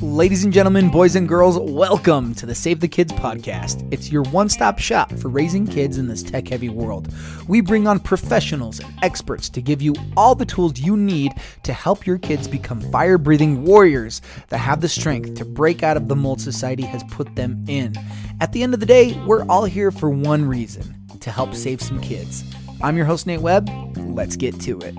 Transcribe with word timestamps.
Ladies 0.00 0.44
and 0.44 0.52
gentlemen, 0.52 0.90
boys 0.90 1.16
and 1.16 1.28
girls, 1.28 1.58
welcome 1.58 2.34
to 2.36 2.46
the 2.46 2.54
Save 2.54 2.78
the 2.78 2.86
Kids 2.86 3.12
podcast. 3.14 3.84
It's 3.92 4.12
your 4.12 4.22
one 4.24 4.48
stop 4.48 4.78
shop 4.78 5.12
for 5.14 5.28
raising 5.28 5.66
kids 5.66 5.98
in 5.98 6.06
this 6.06 6.22
tech 6.22 6.46
heavy 6.46 6.68
world. 6.68 7.12
We 7.48 7.60
bring 7.60 7.88
on 7.88 7.98
professionals 7.98 8.78
and 8.78 8.94
experts 9.02 9.48
to 9.50 9.60
give 9.60 9.82
you 9.82 9.96
all 10.16 10.36
the 10.36 10.46
tools 10.46 10.78
you 10.78 10.96
need 10.96 11.32
to 11.64 11.72
help 11.72 12.06
your 12.06 12.18
kids 12.18 12.46
become 12.46 12.80
fire 12.92 13.18
breathing 13.18 13.64
warriors 13.64 14.22
that 14.48 14.58
have 14.58 14.80
the 14.80 14.88
strength 14.88 15.34
to 15.34 15.44
break 15.44 15.82
out 15.82 15.96
of 15.96 16.06
the 16.06 16.14
mold 16.14 16.40
society 16.40 16.84
has 16.84 17.02
put 17.10 17.34
them 17.34 17.64
in. 17.66 17.92
At 18.40 18.52
the 18.52 18.62
end 18.62 18.72
of 18.72 18.78
the 18.78 18.86
day, 18.86 19.20
we're 19.26 19.44
all 19.46 19.64
here 19.64 19.90
for 19.90 20.10
one 20.10 20.44
reason 20.44 20.94
to 21.18 21.30
help 21.30 21.54
save 21.54 21.82
some 21.82 22.00
kids. 22.00 22.44
I'm 22.82 22.96
your 22.96 23.06
host, 23.06 23.26
Nate 23.26 23.40
Webb. 23.40 23.68
Let's 23.96 24.36
get 24.36 24.60
to 24.60 24.78
it. 24.78 24.94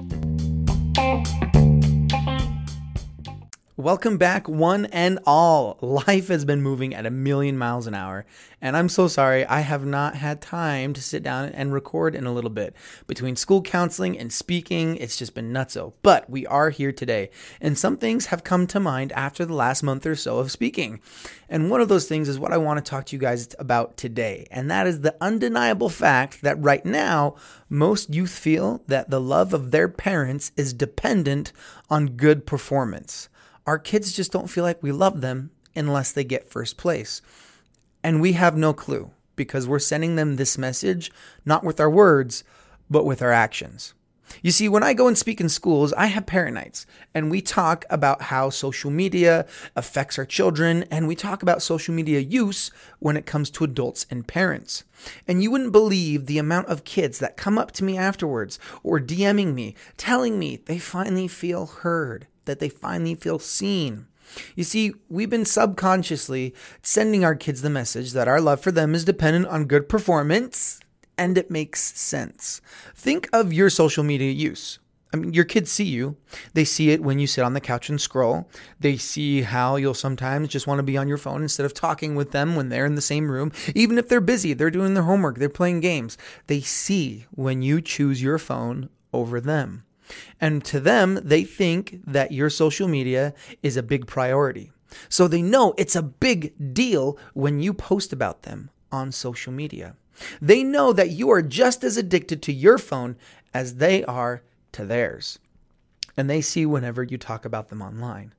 Welcome 3.79 4.17
back, 4.17 4.49
one 4.49 4.87
and 4.87 5.19
all. 5.27 5.77
Life 5.81 6.29
has 6.29 6.45
been 6.45 6.63
moving 6.63 6.95
at 6.95 7.05
a 7.05 7.11
million 7.11 7.59
miles 7.59 7.85
an 7.85 7.93
hour, 7.93 8.25
and 8.59 8.75
I'm 8.75 8.89
so 8.89 9.07
sorry 9.07 9.45
I 9.45 9.59
have 9.59 9.85
not 9.85 10.15
had 10.15 10.41
time 10.41 10.93
to 10.93 11.01
sit 11.01 11.21
down 11.21 11.49
and 11.49 11.71
record 11.71 12.15
in 12.15 12.25
a 12.25 12.33
little 12.33 12.49
bit. 12.49 12.75
Between 13.05 13.35
school 13.35 13.61
counseling 13.61 14.17
and 14.17 14.33
speaking, 14.33 14.95
it's 14.95 15.15
just 15.15 15.35
been 15.35 15.53
nutso. 15.53 15.93
But 16.01 16.27
we 16.27 16.43
are 16.47 16.71
here 16.71 16.91
today, 16.91 17.29
and 17.61 17.77
some 17.77 17.97
things 17.97 18.25
have 18.25 18.43
come 18.43 18.65
to 18.65 18.79
mind 18.79 19.11
after 19.11 19.45
the 19.45 19.53
last 19.53 19.83
month 19.83 20.07
or 20.07 20.15
so 20.15 20.39
of 20.39 20.49
speaking. 20.49 20.99
And 21.47 21.69
one 21.69 21.79
of 21.79 21.87
those 21.87 22.07
things 22.07 22.27
is 22.27 22.39
what 22.39 22.53
I 22.53 22.57
want 22.57 22.83
to 22.83 22.89
talk 22.89 23.05
to 23.05 23.15
you 23.15 23.19
guys 23.19 23.47
about 23.59 23.95
today, 23.95 24.47
and 24.49 24.71
that 24.71 24.87
is 24.87 25.01
the 25.01 25.15
undeniable 25.21 25.89
fact 25.89 26.41
that 26.41 26.59
right 26.59 26.83
now, 26.83 27.35
most 27.69 28.11
youth 28.11 28.35
feel 28.35 28.81
that 28.87 29.11
the 29.11 29.21
love 29.21 29.53
of 29.53 29.69
their 29.69 29.87
parents 29.87 30.51
is 30.57 30.73
dependent 30.73 31.53
on 31.91 32.17
good 32.17 32.47
performance 32.47 33.29
our 33.67 33.77
kids 33.77 34.13
just 34.13 34.31
don't 34.31 34.49
feel 34.49 34.63
like 34.63 34.81
we 34.81 34.93
love 34.93 35.19
them 35.21 35.51
unless 35.75 36.11
they 36.13 36.23
get 36.23 36.49
first 36.49 36.77
place. 36.77 37.21
And 38.01 38.21
we 38.21 38.33
have 38.33 38.55
no 38.55 38.73
clue 38.73 39.11
because 39.35 39.67
we're 39.67 39.77
sending 39.77 40.15
them 40.15 40.37
this 40.37 40.57
message 40.57 41.11
not 41.45 41.63
with 41.63 41.79
our 41.79 41.89
words, 41.89 42.45
but 42.89 43.05
with 43.05 43.21
our 43.21 43.33
actions. 43.33 43.93
You 44.41 44.51
see, 44.51 44.67
when 44.67 44.83
I 44.83 44.93
go 44.93 45.07
and 45.07 45.17
speak 45.17 45.39
in 45.39 45.49
schools, 45.49 45.93
I 45.93 46.07
have 46.07 46.25
parent 46.25 46.55
nights 46.55 46.85
and 47.13 47.31
we 47.31 47.41
talk 47.41 47.85
about 47.89 48.23
how 48.23 48.49
social 48.49 48.91
media 48.91 49.45
affects 49.75 50.17
our 50.17 50.25
children 50.25 50.83
and 50.91 51.07
we 51.07 51.15
talk 51.15 51.41
about 51.41 51.61
social 51.61 51.93
media 51.93 52.19
use 52.19 52.71
when 52.99 53.15
it 53.15 53.25
comes 53.25 53.49
to 53.51 53.63
adults 53.63 54.05
and 54.09 54.27
parents. 54.27 54.83
And 55.27 55.41
you 55.41 55.51
wouldn't 55.51 55.71
believe 55.71 56.25
the 56.25 56.39
amount 56.39 56.67
of 56.67 56.83
kids 56.83 57.19
that 57.19 57.37
come 57.37 57.57
up 57.57 57.71
to 57.73 57.83
me 57.83 57.97
afterwards 57.97 58.59
or 58.83 58.99
DMing 58.99 59.53
me 59.53 59.75
telling 59.95 60.39
me 60.39 60.57
they 60.57 60.79
finally 60.79 61.27
feel 61.27 61.65
heard 61.65 62.27
that 62.47 62.59
they 62.59 62.69
finally 62.69 63.15
feel 63.15 63.39
seen. 63.39 64.07
You 64.55 64.63
see, 64.63 64.93
we've 65.09 65.29
been 65.29 65.45
subconsciously 65.45 66.53
sending 66.81 67.23
our 67.23 67.35
kids 67.35 67.61
the 67.61 67.69
message 67.69 68.11
that 68.13 68.27
our 68.27 68.41
love 68.41 68.59
for 68.59 68.71
them 68.71 68.93
is 68.93 69.05
dependent 69.05 69.47
on 69.47 69.65
good 69.65 69.87
performance, 69.87 70.79
and 71.17 71.37
it 71.37 71.49
makes 71.51 71.97
sense. 71.97 72.61
Think 72.95 73.29
of 73.31 73.53
your 73.53 73.69
social 73.69 74.03
media 74.03 74.31
use. 74.31 74.79
I 75.13 75.17
mean, 75.17 75.33
your 75.33 75.45
kids 75.45 75.71
see 75.71 75.85
you. 75.85 76.17
They 76.53 76.65
see 76.65 76.89
it 76.89 77.01
when 77.01 77.17
you 77.17 77.27
sit 77.27 77.43
on 77.43 77.53
the 77.53 77.61
couch 77.61 77.89
and 77.89 77.99
scroll. 77.99 78.49
They 78.79 78.97
see 78.97 79.41
how 79.41 79.77
you'll 79.77 79.93
sometimes 79.93 80.49
just 80.49 80.67
want 80.67 80.79
to 80.79 80.83
be 80.83 80.97
on 80.97 81.07
your 81.07 81.17
phone 81.17 81.41
instead 81.41 81.65
of 81.65 81.73
talking 81.73 82.15
with 82.15 82.31
them 82.31 82.55
when 82.55 82.67
they're 82.67 82.85
in 82.85 82.95
the 82.95 83.01
same 83.01 83.31
room. 83.31 83.53
Even 83.73 83.97
if 83.97 84.09
they're 84.09 84.19
busy, 84.19 84.53
they're 84.53 84.69
doing 84.69 84.95
their 84.95 85.03
homework, 85.03 85.37
they're 85.37 85.49
playing 85.49 85.79
games. 85.79 86.17
They 86.47 86.59
see 86.59 87.25
when 87.31 87.61
you 87.61 87.79
choose 87.79 88.21
your 88.21 88.37
phone 88.37 88.89
over 89.13 89.39
them. 89.39 89.83
And 90.39 90.63
to 90.65 90.79
them, 90.79 91.19
they 91.23 91.43
think 91.43 91.99
that 92.05 92.31
your 92.31 92.49
social 92.49 92.87
media 92.87 93.33
is 93.63 93.77
a 93.77 93.83
big 93.83 94.07
priority. 94.07 94.71
So 95.09 95.27
they 95.27 95.41
know 95.41 95.73
it's 95.77 95.95
a 95.95 96.01
big 96.01 96.73
deal 96.73 97.17
when 97.33 97.59
you 97.59 97.73
post 97.73 98.13
about 98.13 98.43
them 98.43 98.69
on 98.91 99.11
social 99.11 99.51
media. 99.51 99.95
They 100.41 100.63
know 100.63 100.93
that 100.93 101.11
you 101.11 101.29
are 101.29 101.41
just 101.41 101.83
as 101.83 101.97
addicted 101.97 102.41
to 102.43 102.53
your 102.53 102.77
phone 102.77 103.17
as 103.53 103.75
they 103.75 104.03
are 104.05 104.43
to 104.71 104.85
theirs. 104.85 105.39
And 106.15 106.29
they 106.29 106.41
see 106.41 106.65
whenever 106.65 107.03
you 107.03 107.17
talk 107.17 107.45
about 107.45 107.69
them 107.69 107.81
online 107.81 108.33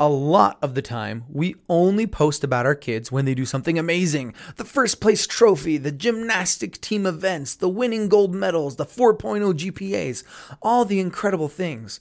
a 0.00 0.08
lot 0.08 0.56
of 0.62 0.74
the 0.74 0.80
time, 0.80 1.24
we 1.28 1.54
only 1.68 2.06
post 2.06 2.42
about 2.42 2.64
our 2.64 2.74
kids 2.74 3.12
when 3.12 3.26
they 3.26 3.34
do 3.34 3.44
something 3.44 3.78
amazing 3.78 4.32
the 4.56 4.64
first 4.64 4.98
place 4.98 5.26
trophy, 5.26 5.76
the 5.76 5.92
gymnastic 5.92 6.80
team 6.80 7.04
events, 7.04 7.54
the 7.54 7.68
winning 7.68 8.08
gold 8.08 8.34
medals, 8.34 8.76
the 8.76 8.86
4.0 8.86 9.52
GPAs, 9.52 10.24
all 10.62 10.86
the 10.86 11.00
incredible 11.00 11.48
things. 11.48 12.00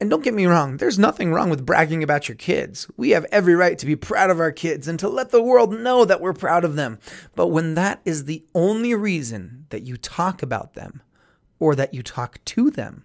And 0.00 0.08
don't 0.08 0.22
get 0.22 0.34
me 0.34 0.46
wrong, 0.46 0.76
there's 0.76 1.00
nothing 1.00 1.32
wrong 1.32 1.50
with 1.50 1.66
bragging 1.66 2.04
about 2.04 2.28
your 2.28 2.36
kids. 2.36 2.88
We 2.96 3.10
have 3.10 3.26
every 3.32 3.56
right 3.56 3.76
to 3.76 3.86
be 3.86 3.96
proud 3.96 4.30
of 4.30 4.38
our 4.38 4.52
kids 4.52 4.86
and 4.86 4.98
to 5.00 5.08
let 5.08 5.30
the 5.30 5.42
world 5.42 5.72
know 5.72 6.04
that 6.04 6.20
we're 6.20 6.32
proud 6.32 6.64
of 6.64 6.76
them. 6.76 7.00
But 7.34 7.48
when 7.48 7.74
that 7.74 8.00
is 8.04 8.24
the 8.24 8.44
only 8.54 8.94
reason 8.94 9.66
that 9.70 9.82
you 9.82 9.96
talk 9.96 10.44
about 10.44 10.74
them 10.74 11.02
or 11.58 11.74
that 11.74 11.92
you 11.92 12.04
talk 12.04 12.38
to 12.44 12.70
them, 12.70 13.04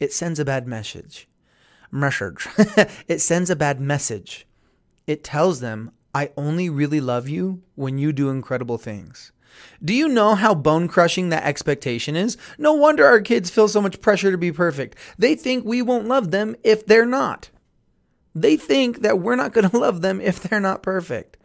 it 0.00 0.14
sends 0.14 0.38
a 0.38 0.44
bad 0.46 0.66
message 0.66 1.27
message. 1.90 2.48
it 3.08 3.20
sends 3.20 3.50
a 3.50 3.56
bad 3.56 3.80
message. 3.80 4.46
It 5.06 5.24
tells 5.24 5.60
them, 5.60 5.92
I 6.14 6.30
only 6.36 6.68
really 6.68 7.00
love 7.00 7.28
you 7.28 7.62
when 7.74 7.98
you 7.98 8.12
do 8.12 8.30
incredible 8.30 8.78
things. 8.78 9.32
Do 9.82 9.94
you 9.94 10.08
know 10.08 10.34
how 10.34 10.54
bone 10.54 10.88
crushing 10.88 11.28
that 11.28 11.44
expectation 11.44 12.16
is? 12.16 12.36
No 12.58 12.72
wonder 12.72 13.06
our 13.06 13.20
kids 13.20 13.50
feel 13.50 13.68
so 13.68 13.80
much 13.80 14.00
pressure 14.00 14.30
to 14.30 14.38
be 14.38 14.52
perfect. 14.52 14.96
They 15.18 15.34
think 15.34 15.64
we 15.64 15.82
won't 15.82 16.08
love 16.08 16.30
them 16.30 16.56
if 16.62 16.86
they're 16.86 17.06
not. 17.06 17.50
They 18.34 18.56
think 18.56 19.00
that 19.02 19.18
we're 19.18 19.36
not 19.36 19.52
going 19.52 19.68
to 19.70 19.78
love 19.78 20.00
them 20.00 20.20
if 20.20 20.40
they're 20.40 20.60
not 20.60 20.82
perfect. 20.82 21.36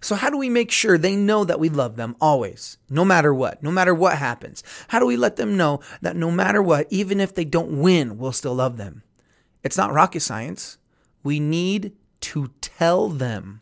So, 0.00 0.14
how 0.14 0.30
do 0.30 0.38
we 0.38 0.48
make 0.48 0.70
sure 0.70 0.96
they 0.96 1.16
know 1.16 1.44
that 1.44 1.58
we 1.58 1.68
love 1.68 1.96
them 1.96 2.14
always, 2.20 2.78
no 2.88 3.04
matter 3.04 3.34
what, 3.34 3.62
no 3.64 3.72
matter 3.72 3.92
what 3.92 4.16
happens? 4.16 4.62
How 4.88 5.00
do 5.00 5.06
we 5.06 5.16
let 5.16 5.36
them 5.36 5.56
know 5.56 5.80
that 6.02 6.14
no 6.14 6.30
matter 6.30 6.62
what, 6.62 6.86
even 6.90 7.18
if 7.18 7.34
they 7.34 7.44
don't 7.44 7.80
win, 7.80 8.16
we'll 8.16 8.32
still 8.32 8.54
love 8.54 8.76
them? 8.76 9.02
It's 9.62 9.76
not 9.76 9.92
rocket 9.92 10.20
science. 10.20 10.78
We 11.22 11.40
need 11.40 11.92
to 12.20 12.50
tell 12.60 13.08
them. 13.08 13.60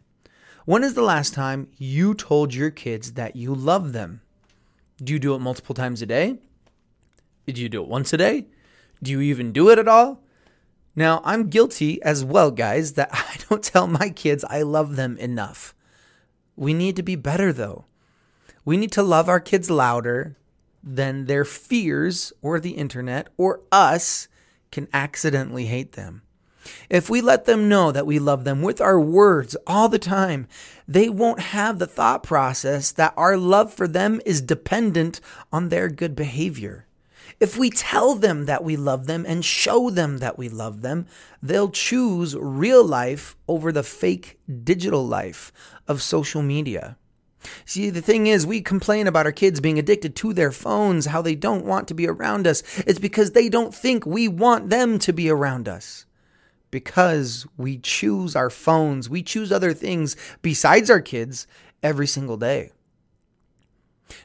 When 0.65 0.83
is 0.83 0.95
the 0.95 1.03
last 1.03 1.33
time 1.35 1.69
you 1.79 2.15
told 2.15 2.55
your 2.55 2.71
kids 2.71 3.13
that 3.13 3.37
you 3.37 3.55
love 3.55 3.93
them? 3.93 4.21
Do 5.03 5.13
you 5.13 5.19
do 5.19 5.35
it 5.35 5.41
multiple 5.41 5.75
times 5.75 6.03
a 6.03 6.07
day? 6.07 6.39
Do 7.47 7.61
you 7.61 7.69
do 7.69 7.83
it 7.83 7.89
once 7.89 8.13
a 8.13 8.17
day? 8.17 8.47
Do 9.03 9.13
you 9.13 9.21
even 9.21 9.53
do 9.53 9.69
it 9.71 9.79
at 9.79 9.89
all? 9.89 10.23
Now, 10.97 11.21
I'm 11.25 11.51
guilty 11.51 12.03
as 12.03 12.25
well, 12.25 12.51
guys, 12.51 12.95
that 12.95 13.11
I 13.13 13.37
don't 13.49 13.63
tell 13.63 13.87
my 13.87 14.11
kids 14.11 14.45
I 14.49 14.63
love 14.63 14.97
them 14.97 15.17
enough. 15.19 15.75
We 16.57 16.73
need 16.73 16.97
to 16.97 17.03
be 17.03 17.17
better, 17.17 17.53
though. 17.53 17.85
We 18.65 18.77
need 18.77 18.93
to 18.93 19.03
love 19.03 19.29
our 19.29 19.41
kids 19.41 19.71
louder 19.71 20.37
than 20.83 21.27
their 21.27 21.45
fears 21.45 22.33
or 22.43 22.59
the 22.59 22.71
internet 22.71 23.29
or 23.37 23.61
us 23.71 24.29
can 24.71 24.89
accidentally 24.93 25.67
hate 25.67 25.93
them. 25.93 26.23
If 26.91 27.09
we 27.09 27.21
let 27.21 27.45
them 27.45 27.69
know 27.69 27.93
that 27.93 28.07
we 28.07 28.19
love 28.19 28.45
them 28.45 28.63
with 28.63 28.81
our 28.81 29.01
words 29.01 29.57
all 29.67 29.89
the 29.89 29.99
time, 29.99 30.49
they 30.89 31.09
won't 31.09 31.41
have 31.41 31.79
the 31.79 31.87
thought 31.87 32.23
process 32.23 32.91
that 32.93 33.15
our 33.17 33.37
love 33.37 33.73
for 33.73 33.87
them 33.87 34.21
is 34.27 34.41
dependent 34.41 35.21
on 35.53 35.69
their 35.69 35.89
good 35.89 36.17
behavior. 36.17 36.87
If 37.39 37.59
we 37.59 37.71
tell 37.71 38.15
them 38.15 38.47
that 38.47 38.65
we 38.65 38.77
love 38.77 39.07
them 39.07 39.25
and 39.27 39.45
show 39.45 39.91
them 39.91 40.19
that 40.19 40.39
we 40.39 40.49
love 40.49 40.81
them, 40.81 41.07
they'll 41.43 41.71
choose 41.71 42.35
real 42.37 42.85
life 42.85 43.37
over 43.47 43.73
the 43.73 43.83
fake 43.83 44.39
digital 44.65 45.07
life 45.07 45.53
of 45.87 46.01
social 46.01 46.43
media. 46.43 46.97
See, 47.65 47.91
the 47.91 48.03
thing 48.03 48.27
is, 48.27 48.47
we 48.47 48.61
complain 48.61 49.07
about 49.07 49.27
our 49.27 49.33
kids 49.33 49.61
being 49.61 49.79
addicted 49.79 50.17
to 50.17 50.33
their 50.33 50.53
phones, 50.53 51.07
how 51.07 51.23
they 51.23 51.35
don't 51.35 51.65
want 51.65 51.89
to 51.89 51.95
be 51.95 52.09
around 52.09 52.47
us. 52.47 52.63
It's 52.87 52.99
because 52.99 53.33
they 53.33 53.49
don't 53.49 53.75
think 53.75 54.07
we 54.07 54.29
want 54.29 54.71
them 54.71 54.99
to 55.01 55.13
be 55.13 55.29
around 55.29 55.69
us. 55.69 56.07
Because 56.71 57.47
we 57.57 57.79
choose 57.79 58.35
our 58.37 58.51
phones, 58.51 59.09
we 59.09 59.23
choose 59.23 59.53
other 59.53 59.73
things 59.73 60.17
besides 60.43 60.91
our 60.91 61.01
kids 61.01 61.47
every 61.83 62.07
single 62.07 62.37
day. 62.37 62.73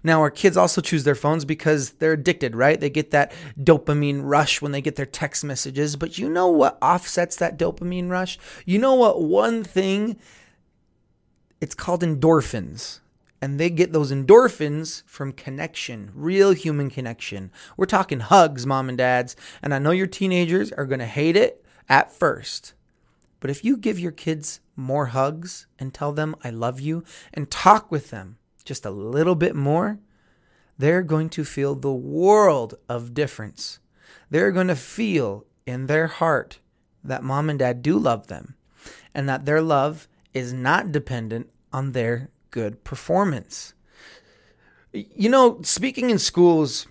Now, 0.04 0.22
our 0.22 0.30
kids 0.30 0.58
also 0.58 0.82
choose 0.82 1.04
their 1.04 1.16
phones 1.16 1.46
because 1.46 1.92
they're 1.92 2.14
addicted, 2.14 2.56
right? 2.56 2.80
They 2.80 2.90
get 2.90 3.12
that 3.12 3.32
dopamine 3.60 4.22
rush 4.24 4.62
when 4.62 4.72
they 4.72 4.82
get 4.82 4.96
their 4.96 5.06
text 5.06 5.44
messages. 5.44 5.96
But 5.96 6.18
you 6.18 6.30
know 6.30 6.48
what 6.48 6.78
offsets 6.82 7.36
that 7.38 7.58
dopamine 7.58 8.10
rush? 8.10 8.38
You 8.66 8.80
know 8.80 8.96
what 8.96 9.22
one 9.22 9.64
thing? 9.64 10.18
It's 11.60 11.76
called 11.76 12.02
endorphins 12.02 13.00
and 13.42 13.60
they 13.60 13.70
get 13.70 13.92
those 13.92 14.12
endorphins 14.12 15.04
from 15.06 15.32
connection, 15.32 16.12
real 16.14 16.52
human 16.52 16.90
connection. 16.90 17.52
We're 17.76 17.86
talking 17.86 18.20
hugs, 18.20 18.68
mom 18.68 18.88
and 18.88 18.98
dads, 18.98 19.36
and 19.62 19.74
I 19.74 19.80
know 19.80 19.92
your 19.92 20.08
teenagers 20.08 20.72
are 20.72 20.86
going 20.86 21.00
to 21.00 21.06
hate 21.06 21.36
it 21.36 21.66
at 21.90 22.12
first. 22.12 22.74
But 23.40 23.50
if 23.50 23.66
you 23.66 23.76
give 23.76 24.00
your 24.00 24.12
kids 24.12 24.60
more 24.76 25.08
hugs 25.08 25.66
and 25.80 25.94
tell 25.94 26.12
them 26.14 26.36
I 26.44 26.52
love 26.52 26.80
you 26.80 27.04
and 27.34 27.50
talk 27.50 27.92
with 27.92 28.12
them 28.12 28.38
just 28.64 28.86
a 28.86 28.92
little 28.92 29.36
bit 29.36 29.56
more, 29.56 30.00
they're 30.78 31.02
going 31.02 31.30
to 31.32 31.44
feel 31.44 31.76
the 31.76 31.92
world 31.92 32.76
of 32.88 33.14
difference. 33.14 33.80
They're 34.30 34.52
going 34.52 34.68
to 34.68 34.76
feel 34.76 35.46
in 35.66 35.88
their 35.88 36.08
heart 36.08 36.60
that 37.04 37.24
mom 37.24 37.50
and 37.50 37.58
dad 37.58 37.82
do 37.82 37.98
love 37.98 38.28
them 38.28 38.56
and 39.14 39.28
that 39.28 39.46
their 39.46 39.62
love 39.62 40.08
is 40.34 40.54
not 40.54 40.92
dependent 40.92 41.50
on 41.74 41.92
their 41.92 42.30
good 42.52 42.84
performance. 42.84 43.74
You 44.94 45.30
know, 45.30 45.60
speaking 45.64 46.10
in 46.10 46.20
schools, 46.20 46.88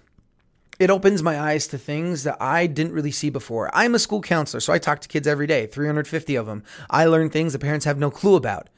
it 0.78 0.90
opens 0.90 1.22
my 1.22 1.38
eyes 1.38 1.66
to 1.68 1.78
things 1.78 2.24
that 2.24 2.38
I 2.40 2.66
didn't 2.66 2.94
really 2.94 3.10
see 3.10 3.28
before. 3.28 3.70
I'm 3.74 3.94
a 3.94 3.98
school 3.98 4.22
counselor, 4.22 4.60
so 4.60 4.72
I 4.72 4.78
talk 4.78 5.00
to 5.00 5.08
kids 5.08 5.28
every 5.28 5.46
day, 5.46 5.66
350 5.66 6.34
of 6.36 6.46
them. 6.46 6.64
I 6.88 7.04
learn 7.04 7.28
things 7.28 7.52
that 7.52 7.58
parents 7.58 7.84
have 7.84 7.98
no 7.98 8.10
clue 8.10 8.34
about. 8.34 8.70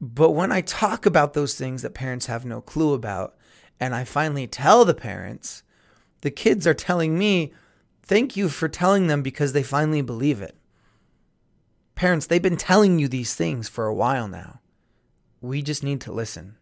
But 0.00 0.32
when 0.32 0.50
I 0.50 0.60
talk 0.60 1.06
about 1.06 1.32
those 1.32 1.54
things 1.54 1.82
that 1.82 1.94
parents 1.94 2.26
have 2.26 2.44
no 2.44 2.60
clue 2.60 2.92
about, 2.92 3.36
and 3.78 3.94
I 3.94 4.02
finally 4.02 4.48
tell 4.48 4.84
the 4.84 4.94
parents, 4.94 5.62
the 6.22 6.30
kids 6.32 6.66
are 6.66 6.74
telling 6.74 7.16
me, 7.16 7.52
thank 8.02 8.36
you 8.36 8.48
for 8.48 8.68
telling 8.68 9.06
them 9.06 9.22
because 9.22 9.52
they 9.52 9.62
finally 9.62 10.02
believe 10.02 10.42
it. 10.42 10.56
Parents, 11.94 12.26
they've 12.26 12.42
been 12.42 12.56
telling 12.56 12.98
you 12.98 13.06
these 13.06 13.34
things 13.34 13.68
for 13.68 13.86
a 13.86 13.94
while 13.94 14.26
now. 14.26 14.60
We 15.44 15.60
just 15.60 15.84
need 15.84 16.00
to 16.02 16.12
listen. 16.12 16.56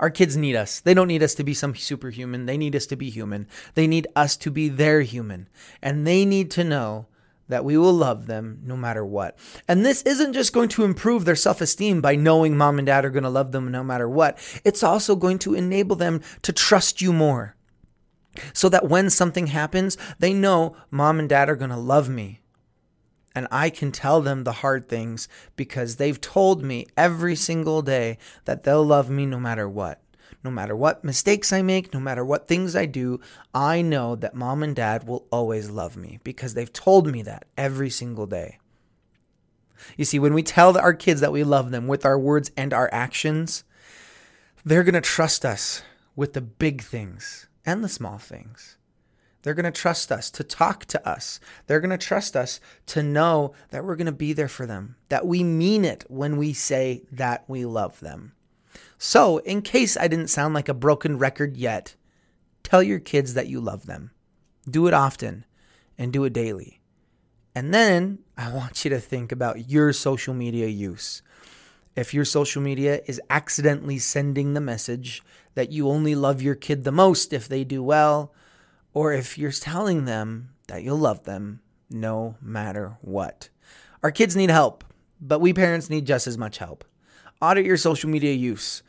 Our 0.00 0.10
kids 0.10 0.36
need 0.36 0.56
us. 0.56 0.80
They 0.80 0.94
don't 0.94 1.08
need 1.08 1.22
us 1.22 1.34
to 1.34 1.44
be 1.44 1.52
some 1.54 1.74
superhuman. 1.74 2.46
They 2.46 2.56
need 2.56 2.74
us 2.74 2.86
to 2.86 2.96
be 2.96 3.10
human. 3.10 3.46
They 3.74 3.86
need 3.86 4.06
us 4.16 4.36
to 4.38 4.50
be 4.50 4.68
their 4.68 5.02
human. 5.02 5.48
And 5.82 6.06
they 6.06 6.24
need 6.24 6.50
to 6.52 6.64
know 6.64 7.06
that 7.48 7.64
we 7.64 7.76
will 7.76 7.92
love 7.92 8.26
them 8.26 8.60
no 8.64 8.76
matter 8.76 9.04
what. 9.04 9.38
And 9.66 9.84
this 9.84 10.02
isn't 10.02 10.32
just 10.32 10.52
going 10.52 10.68
to 10.70 10.84
improve 10.84 11.24
their 11.24 11.36
self 11.36 11.60
esteem 11.60 12.00
by 12.00 12.14
knowing 12.14 12.56
mom 12.56 12.78
and 12.78 12.86
dad 12.86 13.04
are 13.04 13.10
going 13.10 13.24
to 13.24 13.28
love 13.28 13.52
them 13.52 13.70
no 13.70 13.82
matter 13.84 14.08
what. 14.08 14.38
It's 14.64 14.82
also 14.82 15.16
going 15.16 15.38
to 15.40 15.54
enable 15.54 15.96
them 15.96 16.22
to 16.42 16.52
trust 16.52 17.02
you 17.02 17.12
more. 17.12 17.54
So 18.54 18.68
that 18.68 18.88
when 18.88 19.10
something 19.10 19.48
happens, 19.48 19.98
they 20.20 20.32
know 20.32 20.76
mom 20.90 21.18
and 21.18 21.28
dad 21.28 21.50
are 21.50 21.56
going 21.56 21.70
to 21.70 21.76
love 21.76 22.08
me 22.08 22.40
and 23.34 23.46
I 23.50 23.70
can 23.70 23.92
tell 23.92 24.20
them 24.20 24.44
the 24.44 24.52
hard 24.52 24.88
things 24.88 25.28
because 25.56 25.96
they've 25.96 26.20
told 26.20 26.62
me 26.62 26.86
every 26.96 27.36
single 27.36 27.82
day 27.82 28.18
that 28.44 28.64
they'll 28.64 28.84
love 28.84 29.10
me 29.10 29.26
no 29.26 29.38
matter 29.38 29.68
what. 29.68 30.00
No 30.44 30.50
matter 30.50 30.74
what 30.76 31.04
mistakes 31.04 31.52
I 31.52 31.62
make, 31.62 31.92
no 31.92 32.00
matter 32.00 32.24
what 32.24 32.46
things 32.46 32.76
I 32.76 32.86
do, 32.86 33.20
I 33.52 33.82
know 33.82 34.14
that 34.16 34.34
mom 34.34 34.62
and 34.62 34.74
dad 34.74 35.06
will 35.06 35.26
always 35.30 35.68
love 35.68 35.96
me 35.96 36.20
because 36.22 36.54
they've 36.54 36.72
told 36.72 37.10
me 37.10 37.22
that 37.22 37.44
every 37.56 37.90
single 37.90 38.26
day. 38.26 38.58
You 39.96 40.04
see, 40.04 40.18
when 40.18 40.34
we 40.34 40.42
tell 40.42 40.76
our 40.78 40.94
kids 40.94 41.20
that 41.20 41.32
we 41.32 41.44
love 41.44 41.70
them 41.70 41.86
with 41.86 42.04
our 42.04 42.18
words 42.18 42.50
and 42.56 42.72
our 42.72 42.88
actions, 42.92 43.64
they're 44.64 44.84
going 44.84 44.94
to 44.94 45.00
trust 45.00 45.44
us 45.44 45.82
with 46.16 46.32
the 46.32 46.40
big 46.40 46.82
things 46.82 47.46
and 47.64 47.82
the 47.82 47.88
small 47.88 48.18
things. 48.18 48.77
They're 49.48 49.54
going 49.54 49.64
to 49.64 49.70
trust 49.80 50.12
us 50.12 50.30
to 50.32 50.44
talk 50.44 50.84
to 50.84 51.08
us. 51.08 51.40
They're 51.66 51.80
going 51.80 51.88
to 51.88 51.96
trust 51.96 52.36
us 52.36 52.60
to 52.88 53.02
know 53.02 53.54
that 53.70 53.82
we're 53.82 53.96
going 53.96 54.04
to 54.04 54.12
be 54.12 54.34
there 54.34 54.46
for 54.46 54.66
them, 54.66 54.96
that 55.08 55.26
we 55.26 55.42
mean 55.42 55.86
it 55.86 56.04
when 56.08 56.36
we 56.36 56.52
say 56.52 57.04
that 57.10 57.44
we 57.48 57.64
love 57.64 57.98
them. 58.00 58.34
So, 58.98 59.38
in 59.38 59.62
case 59.62 59.96
I 59.96 60.06
didn't 60.06 60.28
sound 60.28 60.52
like 60.52 60.68
a 60.68 60.74
broken 60.74 61.16
record 61.16 61.56
yet, 61.56 61.96
tell 62.62 62.82
your 62.82 62.98
kids 62.98 63.32
that 63.32 63.46
you 63.46 63.58
love 63.58 63.86
them. 63.86 64.10
Do 64.68 64.86
it 64.86 64.92
often 64.92 65.46
and 65.96 66.12
do 66.12 66.24
it 66.24 66.34
daily. 66.34 66.82
And 67.54 67.72
then 67.72 68.18
I 68.36 68.52
want 68.52 68.84
you 68.84 68.90
to 68.90 69.00
think 69.00 69.32
about 69.32 69.70
your 69.70 69.94
social 69.94 70.34
media 70.34 70.66
use. 70.66 71.22
If 71.96 72.12
your 72.12 72.26
social 72.26 72.60
media 72.60 73.00
is 73.06 73.18
accidentally 73.30 73.98
sending 73.98 74.52
the 74.52 74.60
message 74.60 75.22
that 75.54 75.72
you 75.72 75.88
only 75.88 76.14
love 76.14 76.42
your 76.42 76.54
kid 76.54 76.84
the 76.84 76.92
most 76.92 77.32
if 77.32 77.48
they 77.48 77.64
do 77.64 77.82
well, 77.82 78.34
or 78.98 79.12
if 79.12 79.38
you're 79.38 79.52
telling 79.52 80.06
them 80.06 80.48
that 80.66 80.82
you'll 80.82 80.98
love 80.98 81.22
them 81.22 81.60
no 81.88 82.34
matter 82.42 82.98
what. 83.00 83.48
Our 84.02 84.10
kids 84.10 84.34
need 84.34 84.50
help, 84.50 84.82
but 85.20 85.38
we 85.38 85.52
parents 85.52 85.88
need 85.88 86.04
just 86.04 86.26
as 86.26 86.36
much 86.36 86.58
help. 86.58 86.84
Audit 87.40 87.64
your 87.64 87.76
social 87.76 88.10
media 88.10 88.32
use. 88.32 88.82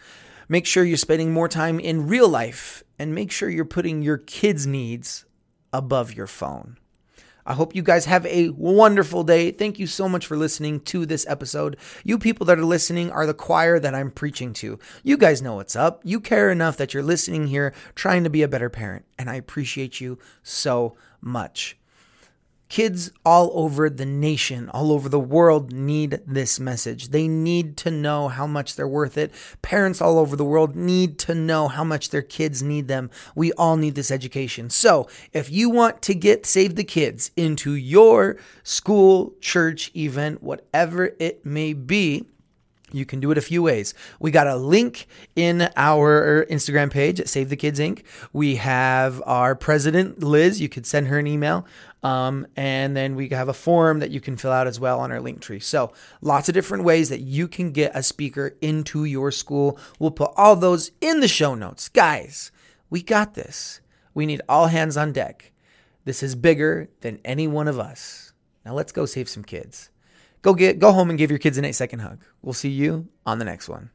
Make 0.47 0.65
sure 0.65 0.83
you're 0.83 0.97
spending 0.97 1.31
more 1.31 1.47
time 1.47 1.79
in 1.79 2.07
real 2.07 2.27
life 2.27 2.83
and 2.97 3.13
make 3.13 3.31
sure 3.31 3.51
you're 3.51 3.65
putting 3.65 4.01
your 4.01 4.17
kids' 4.17 4.65
needs 4.65 5.25
above 5.71 6.15
your 6.15 6.25
phone. 6.25 6.79
I 7.50 7.56
hope 7.56 7.74
you 7.74 7.81
guys 7.81 8.06
have 8.06 8.28
a 8.28 8.50
wonderful 8.50 9.24
day. 9.24 9.50
Thank 9.50 9.80
you 9.80 9.88
so 9.88 10.07
much 10.07 10.28
for 10.28 10.38
listening 10.38 10.81
to 10.81 11.07
this 11.07 11.25
episode. 11.28 11.78
You 12.04 12.19
people 12.19 12.46
that 12.46 12.60
are 12.60 12.63
listening 12.63 13.10
are 13.10 13.25
the 13.25 13.34
choir 13.34 13.80
that 13.80 13.96
I'm 13.96 14.12
preaching 14.12 14.54
to. 14.54 14.78
You 15.01 15.18
guys 15.18 15.42
know 15.42 15.56
what's 15.56 15.75
up. 15.75 16.00
You 16.04 16.19
care 16.19 16.51
enough 16.51 16.78
that 16.78 16.94
you're 16.94 17.01
listening 17.01 17.48
here, 17.48 17.74
trying 17.96 18.24
to 18.24 18.30
be 18.30 18.44
a 18.44 18.48
better 18.48 18.69
parent, 18.69 19.06
and 19.18 19.31
I 19.31 19.34
appreciate 19.34 20.00
you 20.00 20.19
so 20.44 20.96
much. 21.22 21.79
Kids 22.69 23.12
all 23.25 23.50
over 23.56 23.89
the 23.89 24.06
nation, 24.06 24.69
all 24.69 24.92
over 24.92 25.10
the 25.10 25.19
world 25.19 25.74
need 25.74 26.21
this 26.27 26.60
message. 26.60 27.10
They 27.10 27.27
need 27.27 27.75
to 27.77 27.89
know 27.89 28.27
how 28.27 28.45
much 28.45 28.75
they're 28.75 28.88
worth 28.88 29.18
it. 29.18 29.31
Parents 29.63 30.01
all 30.01 30.19
over 30.19 30.36
the 30.36 30.45
world 30.45 30.75
need 30.75 31.18
to 31.19 31.33
know 31.33 31.68
how 31.68 31.83
much 31.83 32.12
their 32.12 32.21
kids 32.21 32.62
need 32.62 32.88
them. 32.88 33.10
We 33.33 33.51
all 33.54 33.75
need 33.75 33.95
this 33.95 34.12
education. 34.12 34.69
So, 34.69 35.07
if 35.33 35.50
you 35.50 35.71
want 35.71 36.04
to 36.04 36.13
get 36.13 36.45
Save 36.45 36.75
the 36.75 36.83
Kids 36.83 37.31
into 37.36 37.74
your 37.74 38.38
school, 38.62 39.33
church, 39.42 39.89
event, 39.95 40.44
whatever 40.44 41.16
it 41.18 41.44
may 41.44 41.74
be, 41.74 42.27
you 42.91 43.06
can 43.06 43.19
do 43.19 43.31
it 43.31 43.38
a 43.38 43.41
few 43.41 43.62
ways. 43.63 43.94
We 44.19 44.31
got 44.31 44.47
a 44.47 44.56
link 44.56 45.07
in 45.36 45.69
our 45.75 46.45
Instagram 46.50 46.91
page 46.91 47.19
at 47.19 47.30
Save 47.30 47.50
the 47.50 47.56
Kids 47.56 47.80
Inc. 47.80 48.03
We 48.33 48.56
have 48.57 49.21
our 49.25 49.56
president, 49.56 50.24
Liz. 50.24 50.59
You 50.62 50.69
could 50.69 50.86
send 50.86 51.07
her 51.07 51.19
an 51.19 51.27
email. 51.27 51.65
Um, 52.01 52.47
and 52.56 52.95
then 52.95 53.15
we 53.15 53.30
have 53.30 53.50
a 53.50 53.53
form 53.53 54.00
that 54.00 54.12
you 54.12 54.21
can 54.21 54.38
fill 54.38 54.51
out 54.51 54.68
as 54.68 54.80
well 54.80 55.00
on 55.00 55.12
our 55.12 55.19
link 55.19 55.41
tree. 55.41 55.59
So 55.59 55.91
lots 56.21 56.47
of 56.47 56.53
different 56.53 56.83
ways 56.83 57.09
that 57.09 57.21
you 57.21 57.47
can 57.47 57.71
get 57.71 57.91
a 57.94 58.03
speaker 58.03 58.56
into 58.62 59.03
your 59.06 59.31
school. 59.31 59.77
We'll 60.00 60.12
put 60.12 60.31
all 60.38 60.56
those 60.56 60.92
in 61.01 61.19
the 61.19 61.27
show 61.27 61.56
notes. 61.56 61.89
Guys, 61.89 62.51
we 62.89 63.01
got 63.01 63.33
this. 63.33 63.81
We 64.13 64.25
need 64.25 64.42
all 64.47 64.68
hands 64.68 64.97
on 64.97 65.12
deck. 65.12 65.51
This 66.06 66.24
is 66.24 66.35
bigger 66.35 66.89
than 67.01 67.19
any 67.24 67.47
one 67.47 67.68
of 67.68 67.80
us. 67.80 68.33
Now 68.65 68.74
let's 68.74 68.92
go 68.92 69.06
save 69.06 69.30
some 69.30 69.44
kids. 69.44 69.89
Go 70.41 70.53
get 70.53 70.80
go 70.80 70.91
home 70.91 71.09
and 71.09 71.19
give 71.19 71.30
your 71.30 71.39
kids 71.39 71.57
an 71.57 71.65
8 71.65 71.74
second 71.74 72.00
hug. 72.00 72.21
We'll 72.41 72.53
see 72.53 72.69
you 72.69 73.07
on 73.25 73.39
the 73.39 73.45
next 73.45 73.68
one. 73.68 73.89